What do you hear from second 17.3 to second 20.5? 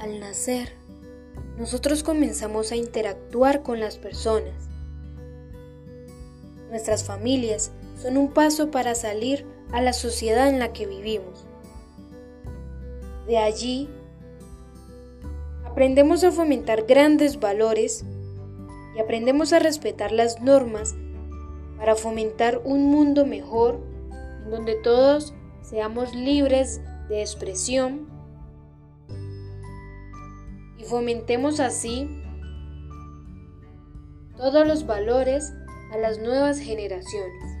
valores y aprendemos a respetar las